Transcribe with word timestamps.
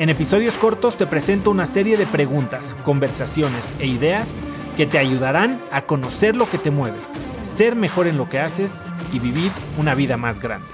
En 0.00 0.08
episodios 0.08 0.56
cortos 0.56 0.96
te 0.96 1.06
presento 1.06 1.50
una 1.50 1.66
serie 1.66 1.98
de 1.98 2.06
preguntas, 2.06 2.74
conversaciones 2.84 3.68
e 3.80 3.86
ideas 3.86 4.42
que 4.74 4.86
te 4.86 4.96
ayudarán 4.96 5.60
a 5.70 5.82
conocer 5.82 6.36
lo 6.36 6.48
que 6.48 6.56
te 6.56 6.70
mueve, 6.70 6.96
ser 7.42 7.76
mejor 7.76 8.06
en 8.06 8.16
lo 8.16 8.26
que 8.26 8.38
haces 8.38 8.86
y 9.12 9.18
vivir 9.18 9.52
una 9.76 9.94
vida 9.94 10.16
más 10.16 10.40
grande. 10.40 10.66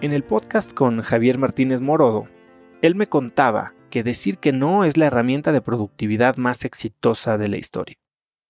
En 0.00 0.14
el 0.14 0.24
podcast 0.24 0.72
con 0.72 1.02
Javier 1.02 1.36
Martínez 1.36 1.82
Morodo, 1.82 2.28
él 2.80 2.94
me 2.94 3.08
contaba 3.08 3.74
que 3.90 4.02
decir 4.02 4.38
que 4.38 4.52
no 4.52 4.84
es 4.84 4.96
la 4.96 5.04
herramienta 5.04 5.52
de 5.52 5.60
productividad 5.60 6.38
más 6.38 6.64
exitosa 6.64 7.36
de 7.36 7.48
la 7.48 7.58
historia. 7.58 7.98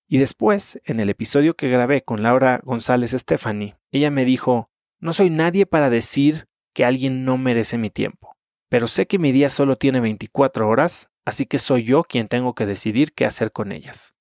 Y 0.07 0.19
después, 0.19 0.81
en 0.85 1.01
el 1.01 1.11
episodio 1.11 1.55
que 1.55 1.69
grabé 1.69 2.03
con 2.03 2.23
Laura 2.23 2.61
González 2.63 3.11
Stephanie, 3.11 3.75
ella 3.91 4.13
me 4.13 4.25
dijo, 4.25 4.69
no 5.03 5.13
soy 5.13 5.31
nadie 5.31 5.67
para 5.67 5.91
decir 5.91 6.47
que 6.73 6.85
alguien 6.85 7.25
no 7.25 7.37
merece 7.37 7.77
mi 7.77 7.91
tiempo, 7.91 8.37
pero 8.71 8.87
sé 8.87 9.07
que 9.07 9.19
mi 9.19 9.33
día 9.33 9.49
solo 9.49 9.77
tiene 9.77 10.01
24 10.01 10.69
horas, 10.69 11.11
así 11.27 11.45
que 11.45 11.59
soy 11.59 11.83
yo 11.83 12.05
quien 12.05 12.29
tengo 12.29 12.55
que 12.55 12.67
decidir 12.67 13.13
qué 13.13 13.27
hacer 13.27 13.51
con 13.51 13.73
ellas. 13.73 14.15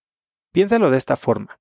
Piénsalo 0.51 0.89
de 0.89 0.97
esta 0.97 1.15
forma. 1.15 1.59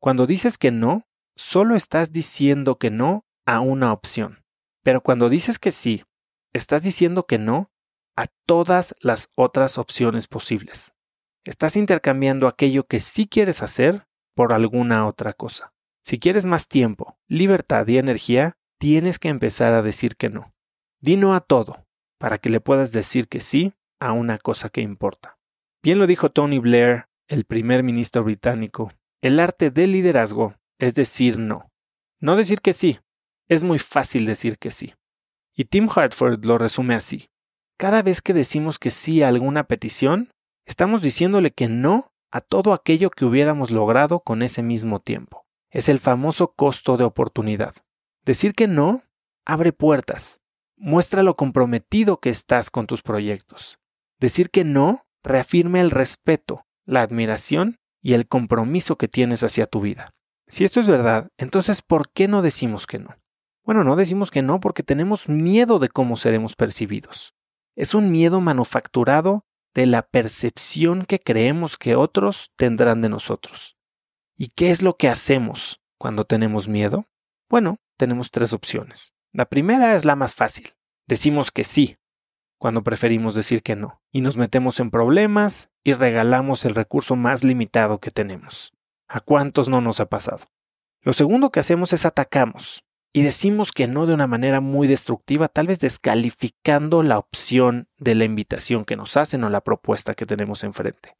Cuando 0.00 0.26
dices 0.26 0.56
que 0.56 0.70
no, 0.70 1.02
solo 1.36 1.76
estás 1.76 2.12
diciendo 2.12 2.78
que 2.78 2.90
no 2.90 3.26
a 3.44 3.60
una 3.60 3.92
opción. 3.92 4.42
Pero 4.82 5.02
cuando 5.02 5.28
dices 5.28 5.58
que 5.58 5.70
sí, 5.70 6.04
estás 6.54 6.82
diciendo 6.82 7.26
que 7.26 7.38
no 7.38 7.70
a 8.16 8.26
todas 8.46 8.94
las 9.00 9.28
otras 9.36 9.76
opciones 9.76 10.28
posibles. 10.28 10.94
Estás 11.44 11.76
intercambiando 11.76 12.48
aquello 12.48 12.86
que 12.86 13.00
sí 13.00 13.26
quieres 13.26 13.62
hacer 13.62 14.06
por 14.34 14.54
alguna 14.54 15.06
otra 15.06 15.34
cosa. 15.34 15.72
Si 16.06 16.20
quieres 16.20 16.46
más 16.46 16.68
tiempo, 16.68 17.18
libertad 17.26 17.84
y 17.88 17.98
energía, 17.98 18.56
tienes 18.78 19.18
que 19.18 19.28
empezar 19.28 19.74
a 19.74 19.82
decir 19.82 20.14
que 20.14 20.30
no. 20.30 20.54
Di 21.00 21.16
no 21.16 21.34
a 21.34 21.40
todo, 21.40 21.84
para 22.16 22.38
que 22.38 22.48
le 22.48 22.60
puedas 22.60 22.92
decir 22.92 23.26
que 23.26 23.40
sí 23.40 23.74
a 23.98 24.12
una 24.12 24.38
cosa 24.38 24.68
que 24.68 24.82
importa. 24.82 25.36
Bien 25.82 25.98
lo 25.98 26.06
dijo 26.06 26.30
Tony 26.30 26.60
Blair, 26.60 27.06
el 27.26 27.44
primer 27.44 27.82
ministro 27.82 28.22
británico, 28.22 28.92
el 29.20 29.40
arte 29.40 29.72
del 29.72 29.90
liderazgo 29.90 30.54
es 30.78 30.94
decir 30.94 31.38
no. 31.38 31.72
No 32.20 32.36
decir 32.36 32.60
que 32.60 32.72
sí, 32.72 33.00
es 33.48 33.64
muy 33.64 33.80
fácil 33.80 34.26
decir 34.26 34.58
que 34.58 34.70
sí. 34.70 34.94
Y 35.56 35.64
Tim 35.64 35.88
Hartford 35.92 36.44
lo 36.44 36.56
resume 36.56 36.94
así. 36.94 37.30
Cada 37.76 38.02
vez 38.02 38.22
que 38.22 38.32
decimos 38.32 38.78
que 38.78 38.92
sí 38.92 39.24
a 39.24 39.28
alguna 39.28 39.66
petición, 39.66 40.30
estamos 40.66 41.02
diciéndole 41.02 41.50
que 41.50 41.66
no 41.66 42.12
a 42.30 42.40
todo 42.40 42.74
aquello 42.74 43.10
que 43.10 43.24
hubiéramos 43.24 43.72
logrado 43.72 44.20
con 44.20 44.42
ese 44.42 44.62
mismo 44.62 45.00
tiempo 45.00 45.45
es 45.76 45.90
el 45.90 45.98
famoso 45.98 46.54
costo 46.54 46.96
de 46.96 47.04
oportunidad. 47.04 47.74
Decir 48.24 48.54
que 48.54 48.66
no 48.66 49.02
abre 49.44 49.74
puertas, 49.74 50.40
muestra 50.78 51.22
lo 51.22 51.36
comprometido 51.36 52.18
que 52.18 52.30
estás 52.30 52.70
con 52.70 52.86
tus 52.86 53.02
proyectos. 53.02 53.78
Decir 54.18 54.48
que 54.48 54.64
no 54.64 55.02
reafirma 55.22 55.80
el 55.80 55.90
respeto, 55.90 56.64
la 56.86 57.02
admiración 57.02 57.76
y 58.00 58.14
el 58.14 58.26
compromiso 58.26 58.96
que 58.96 59.06
tienes 59.06 59.44
hacia 59.44 59.66
tu 59.66 59.82
vida. 59.82 60.08
Si 60.48 60.64
esto 60.64 60.80
es 60.80 60.88
verdad, 60.88 61.28
entonces 61.36 61.82
¿por 61.82 62.10
qué 62.10 62.26
no 62.26 62.40
decimos 62.40 62.86
que 62.86 62.98
no? 62.98 63.14
Bueno, 63.62 63.84
no 63.84 63.96
decimos 63.96 64.30
que 64.30 64.40
no 64.40 64.60
porque 64.60 64.82
tenemos 64.82 65.28
miedo 65.28 65.78
de 65.78 65.90
cómo 65.90 66.16
seremos 66.16 66.56
percibidos. 66.56 67.34
Es 67.74 67.92
un 67.92 68.10
miedo 68.10 68.40
manufacturado 68.40 69.44
de 69.74 69.84
la 69.84 70.00
percepción 70.00 71.04
que 71.04 71.18
creemos 71.18 71.76
que 71.76 71.96
otros 71.96 72.50
tendrán 72.56 73.02
de 73.02 73.10
nosotros. 73.10 73.75
¿Y 74.38 74.48
qué 74.48 74.70
es 74.70 74.82
lo 74.82 74.96
que 74.96 75.08
hacemos 75.08 75.80
cuando 75.98 76.24
tenemos 76.24 76.68
miedo? 76.68 77.06
Bueno, 77.48 77.78
tenemos 77.96 78.30
tres 78.30 78.52
opciones. 78.52 79.14
La 79.32 79.46
primera 79.46 79.96
es 79.96 80.04
la 80.04 80.14
más 80.14 80.34
fácil. 80.34 80.74
Decimos 81.06 81.50
que 81.50 81.64
sí, 81.64 81.96
cuando 82.58 82.82
preferimos 82.82 83.34
decir 83.34 83.62
que 83.62 83.76
no, 83.76 84.02
y 84.12 84.20
nos 84.20 84.36
metemos 84.36 84.78
en 84.78 84.90
problemas 84.90 85.70
y 85.84 85.94
regalamos 85.94 86.66
el 86.66 86.74
recurso 86.74 87.16
más 87.16 87.44
limitado 87.44 87.98
que 87.98 88.10
tenemos. 88.10 88.72
¿A 89.08 89.20
cuántos 89.20 89.68
no 89.68 89.80
nos 89.80 90.00
ha 90.00 90.06
pasado? 90.06 90.44
Lo 91.00 91.14
segundo 91.14 91.50
que 91.50 91.60
hacemos 91.60 91.94
es 91.94 92.04
atacamos 92.04 92.84
y 93.14 93.22
decimos 93.22 93.72
que 93.72 93.86
no 93.88 94.04
de 94.04 94.12
una 94.12 94.26
manera 94.26 94.60
muy 94.60 94.86
destructiva, 94.86 95.48
tal 95.48 95.68
vez 95.68 95.78
descalificando 95.78 97.02
la 97.02 97.18
opción 97.18 97.88
de 97.96 98.14
la 98.14 98.24
invitación 98.24 98.84
que 98.84 98.96
nos 98.96 99.16
hacen 99.16 99.44
o 99.44 99.48
la 99.48 99.62
propuesta 99.62 100.14
que 100.14 100.26
tenemos 100.26 100.62
enfrente. 100.62 101.16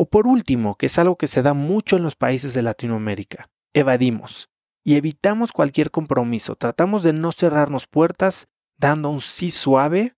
O 0.00 0.04
por 0.04 0.28
último, 0.28 0.76
que 0.76 0.86
es 0.86 0.96
algo 1.00 1.16
que 1.16 1.26
se 1.26 1.42
da 1.42 1.54
mucho 1.54 1.96
en 1.96 2.04
los 2.04 2.14
países 2.14 2.54
de 2.54 2.62
Latinoamérica, 2.62 3.50
evadimos 3.74 4.48
y 4.84 4.94
evitamos 4.94 5.50
cualquier 5.50 5.90
compromiso. 5.90 6.54
Tratamos 6.54 7.02
de 7.02 7.12
no 7.12 7.32
cerrarnos 7.32 7.88
puertas 7.88 8.46
dando 8.76 9.10
un 9.10 9.20
sí 9.20 9.50
suave 9.50 10.12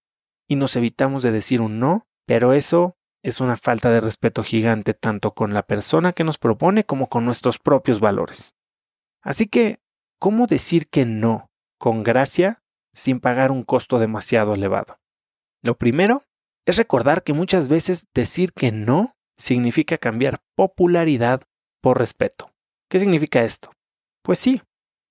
y 0.47 0.57
nos 0.57 0.77
evitamos 0.77 1.23
de 1.23 1.33
decir 1.33 1.63
un 1.63 1.81
no, 1.81 2.07
pero 2.27 2.53
eso 2.53 2.99
es 3.23 3.41
una 3.41 3.57
falta 3.57 3.91
de 3.91 4.03
respeto 4.03 4.45
gigante 4.45 4.93
tanto 4.93 5.33
con 5.33 5.55
la 5.55 5.63
persona 5.63 6.13
que 6.13 6.25
nos 6.25 6.37
propone 6.37 6.85
como 6.85 7.09
con 7.09 7.25
nuestros 7.25 7.59
propios 7.59 8.01
valores. 8.01 8.55
Así 9.23 9.47
que, 9.47 9.81
¿cómo 10.19 10.47
decir 10.47 10.91
que 10.91 11.07
no 11.07 11.51
con 11.79 12.03
gracia 12.03 12.63
sin 12.93 13.19
pagar 13.19 13.51
un 13.51 13.63
costo 13.63 13.99
demasiado 13.99 14.53
elevado? 14.53 15.01
Lo 15.63 15.79
primero 15.79 16.21
es 16.67 16.77
recordar 16.77 17.23
que 17.23 17.33
muchas 17.33 17.69
veces 17.69 18.09
decir 18.13 18.53
que 18.53 18.73
no 18.73 19.15
significa 19.41 19.99
cambiar 19.99 20.41
popularidad 20.55 21.43
por 21.81 21.99
respeto. 21.99 22.51
¿Qué 22.89 23.01
significa 23.01 23.43
esto? 23.43 23.73
Pues 24.23 24.39
sí, 24.39 24.63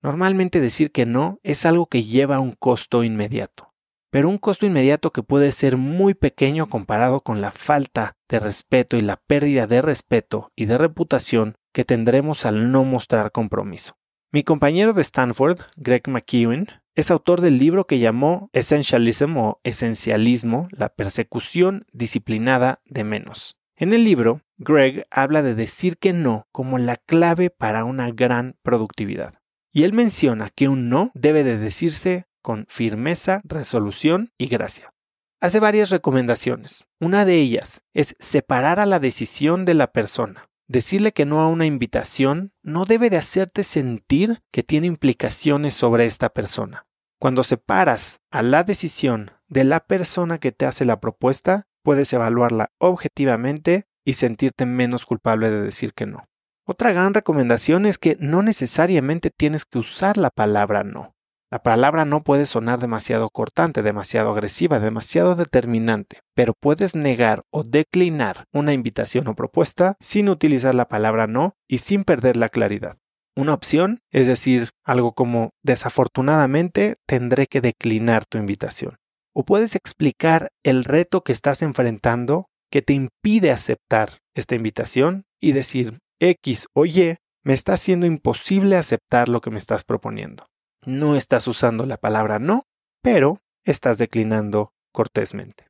normalmente 0.01 0.61
decir 0.61 0.91
que 0.91 1.05
no 1.05 1.39
es 1.43 1.65
algo 1.65 1.87
que 1.87 2.03
lleva 2.03 2.39
un 2.39 2.53
costo 2.53 3.03
inmediato, 3.03 3.73
pero 4.11 4.29
un 4.29 4.37
costo 4.37 4.65
inmediato 4.65 5.11
que 5.11 5.23
puede 5.23 5.51
ser 5.51 5.77
muy 5.77 6.13
pequeño 6.13 6.67
comparado 6.67 7.21
con 7.21 7.41
la 7.41 7.51
falta 7.51 8.17
de 8.29 8.39
respeto 8.39 8.97
y 8.97 9.01
la 9.01 9.17
pérdida 9.17 9.67
de 9.67 9.81
respeto 9.81 10.51
y 10.55 10.65
de 10.65 10.77
reputación 10.77 11.55
que 11.73 11.85
tendremos 11.85 12.45
al 12.45 12.71
no 12.71 12.83
mostrar 12.83 13.31
compromiso. 13.31 13.97
Mi 14.31 14.43
compañero 14.43 14.93
de 14.93 15.01
Stanford, 15.01 15.59
Greg 15.75 16.07
McEwen, 16.07 16.67
es 16.95 17.09
autor 17.09 17.41
del 17.41 17.57
libro 17.57 17.87
que 17.87 17.97
llamó 17.97 18.49
Essentialism 18.53 19.37
o 19.37 19.59
Esencialismo, 19.63 20.67
la 20.71 20.89
persecución 20.89 21.87
disciplinada 21.93 22.81
de 22.85 23.03
menos. 23.03 23.58
En 23.81 23.93
el 23.93 24.03
libro, 24.03 24.41
Greg 24.57 25.07
habla 25.09 25.41
de 25.41 25.55
decir 25.55 25.97
que 25.97 26.11
no 26.11 26.49
como 26.51 26.77
la 26.77 26.97
clave 26.97 27.49
para 27.49 27.85
una 27.85 28.11
gran 28.11 28.57
productividad. 28.61 29.35
Y 29.71 29.83
él 29.83 29.93
menciona 29.93 30.49
que 30.49 30.67
un 30.67 30.89
no 30.89 31.11
debe 31.13 31.45
de 31.45 31.57
decirse 31.57 32.25
con 32.41 32.65
firmeza, 32.67 33.39
resolución 33.45 34.33
y 34.37 34.47
gracia. 34.47 34.91
Hace 35.39 35.61
varias 35.61 35.91
recomendaciones. 35.91 36.89
Una 36.99 37.23
de 37.23 37.35
ellas 37.35 37.85
es 37.93 38.17
separar 38.19 38.81
a 38.81 38.85
la 38.85 38.99
decisión 38.99 39.63
de 39.63 39.75
la 39.75 39.93
persona. 39.93 40.49
Decirle 40.67 41.13
que 41.13 41.23
no 41.23 41.39
a 41.39 41.47
una 41.47 41.65
invitación 41.65 42.51
no 42.61 42.83
debe 42.83 43.09
de 43.09 43.15
hacerte 43.15 43.63
sentir 43.63 44.41
que 44.51 44.61
tiene 44.61 44.87
implicaciones 44.87 45.73
sobre 45.73 46.05
esta 46.05 46.27
persona. 46.27 46.85
Cuando 47.17 47.45
separas 47.45 48.19
a 48.29 48.43
la 48.43 48.65
decisión 48.65 49.31
de 49.47 49.63
la 49.63 49.79
persona 49.79 50.37
que 50.37 50.51
te 50.51 50.65
hace 50.65 50.83
la 50.83 50.99
propuesta, 50.99 51.68
puedes 51.89 52.13
evaluarla 52.13 52.69
objetivamente 52.77 53.85
y 54.05 54.13
sentirte 54.13 54.67
menos 54.67 55.07
culpable 55.07 55.49
de 55.49 55.59
decir 55.59 55.95
que 55.95 56.05
no. 56.05 56.25
Otra 56.67 56.91
gran 56.91 57.15
recomendación 57.15 57.87
es 57.87 57.97
que 57.97 58.15
no 58.19 58.43
necesariamente 58.43 59.31
tienes 59.35 59.65
que 59.65 59.79
usar 59.79 60.15
la 60.15 60.29
palabra 60.29 60.83
no. 60.83 61.15
La 61.49 61.63
palabra 61.63 62.05
no 62.05 62.23
puede 62.23 62.45
sonar 62.45 62.79
demasiado 62.79 63.31
cortante, 63.31 63.81
demasiado 63.81 64.29
agresiva, 64.29 64.79
demasiado 64.79 65.33
determinante, 65.33 66.19
pero 66.35 66.53
puedes 66.53 66.93
negar 66.93 67.41
o 67.49 67.63
declinar 67.63 68.45
una 68.53 68.73
invitación 68.73 69.27
o 69.27 69.33
propuesta 69.33 69.95
sin 69.99 70.29
utilizar 70.29 70.75
la 70.75 70.87
palabra 70.89 71.25
no 71.25 71.55
y 71.67 71.79
sin 71.79 72.03
perder 72.03 72.37
la 72.37 72.49
claridad. 72.49 72.99
Una 73.35 73.55
opción 73.55 74.01
es 74.11 74.27
decir 74.27 74.69
algo 74.83 75.13
como 75.13 75.53
desafortunadamente 75.63 76.97
tendré 77.07 77.47
que 77.47 77.61
declinar 77.61 78.27
tu 78.27 78.37
invitación 78.37 78.99
o 79.33 79.43
puedes 79.45 79.75
explicar 79.75 80.51
el 80.63 80.83
reto 80.83 81.23
que 81.23 81.31
estás 81.31 81.61
enfrentando 81.61 82.47
que 82.71 82.81
te 82.81 82.93
impide 82.93 83.51
aceptar 83.51 84.19
esta 84.35 84.55
invitación 84.55 85.23
y 85.41 85.53
decir 85.53 85.99
X 86.19 86.67
o 86.73 86.85
Y 86.85 87.17
me 87.43 87.53
está 87.53 87.73
haciendo 87.73 88.05
imposible 88.05 88.75
aceptar 88.75 89.29
lo 89.29 89.41
que 89.41 89.49
me 89.49 89.57
estás 89.57 89.83
proponiendo. 89.83 90.47
No 90.85 91.15
estás 91.15 91.47
usando 91.47 91.85
la 91.85 91.97
palabra 91.97 92.39
no, 92.39 92.63
pero 93.01 93.39
estás 93.65 93.97
declinando 93.97 94.71
cortésmente. 94.91 95.67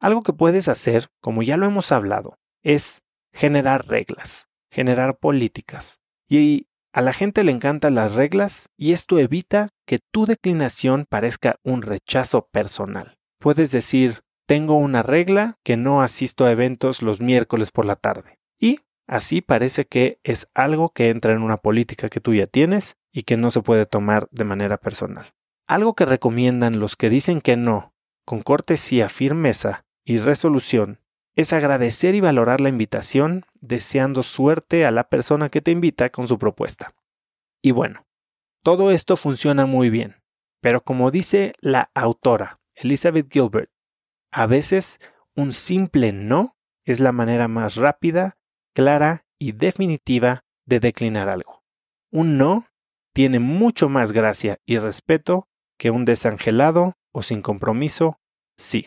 Algo 0.00 0.22
que 0.22 0.32
puedes 0.32 0.68
hacer, 0.68 1.08
como 1.20 1.42
ya 1.42 1.56
lo 1.56 1.66
hemos 1.66 1.92
hablado, 1.92 2.36
es 2.62 3.02
generar 3.32 3.86
reglas, 3.86 4.48
generar 4.70 5.16
políticas. 5.18 6.00
Y 6.28 6.66
a 6.94 7.02
la 7.02 7.12
gente 7.12 7.42
le 7.42 7.50
encantan 7.50 7.96
las 7.96 8.14
reglas 8.14 8.68
y 8.76 8.92
esto 8.92 9.18
evita 9.18 9.70
que 9.84 9.98
tu 9.98 10.26
declinación 10.26 11.06
parezca 11.08 11.56
un 11.64 11.82
rechazo 11.82 12.46
personal. 12.52 13.18
Puedes 13.40 13.72
decir, 13.72 14.20
tengo 14.46 14.76
una 14.76 15.02
regla 15.02 15.56
que 15.64 15.76
no 15.76 16.02
asisto 16.02 16.44
a 16.44 16.52
eventos 16.52 17.02
los 17.02 17.20
miércoles 17.20 17.72
por 17.72 17.84
la 17.84 17.96
tarde. 17.96 18.38
Y 18.60 18.78
así 19.08 19.40
parece 19.40 19.86
que 19.86 20.20
es 20.22 20.46
algo 20.54 20.90
que 20.90 21.10
entra 21.10 21.32
en 21.32 21.42
una 21.42 21.56
política 21.56 22.08
que 22.08 22.20
tú 22.20 22.32
ya 22.32 22.46
tienes 22.46 22.94
y 23.12 23.24
que 23.24 23.36
no 23.36 23.50
se 23.50 23.60
puede 23.60 23.86
tomar 23.86 24.28
de 24.30 24.44
manera 24.44 24.76
personal. 24.76 25.34
Algo 25.66 25.94
que 25.94 26.06
recomiendan 26.06 26.78
los 26.78 26.94
que 26.94 27.10
dicen 27.10 27.40
que 27.40 27.56
no, 27.56 27.92
con 28.24 28.40
cortesía, 28.40 29.08
firmeza 29.08 29.84
y 30.04 30.18
resolución, 30.18 31.00
es 31.36 31.52
agradecer 31.52 32.14
y 32.14 32.20
valorar 32.20 32.60
la 32.60 32.68
invitación, 32.68 33.44
deseando 33.60 34.22
suerte 34.22 34.86
a 34.86 34.90
la 34.90 35.08
persona 35.08 35.48
que 35.48 35.60
te 35.60 35.70
invita 35.70 36.10
con 36.10 36.28
su 36.28 36.38
propuesta. 36.38 36.94
Y 37.62 37.72
bueno, 37.72 38.06
todo 38.62 38.90
esto 38.90 39.16
funciona 39.16 39.66
muy 39.66 39.90
bien, 39.90 40.22
pero 40.60 40.82
como 40.82 41.10
dice 41.10 41.52
la 41.60 41.90
autora 41.94 42.60
Elizabeth 42.74 43.32
Gilbert, 43.32 43.70
a 44.30 44.46
veces 44.46 45.00
un 45.34 45.52
simple 45.52 46.12
no 46.12 46.56
es 46.84 47.00
la 47.00 47.12
manera 47.12 47.48
más 47.48 47.76
rápida, 47.76 48.36
clara 48.74 49.26
y 49.38 49.52
definitiva 49.52 50.44
de 50.66 50.80
declinar 50.80 51.28
algo. 51.28 51.64
Un 52.10 52.38
no 52.38 52.64
tiene 53.12 53.38
mucho 53.38 53.88
más 53.88 54.12
gracia 54.12 54.58
y 54.66 54.78
respeto 54.78 55.48
que 55.78 55.90
un 55.90 56.04
desangelado 56.04 56.94
o 57.12 57.22
sin 57.22 57.42
compromiso 57.42 58.20
sí. 58.56 58.86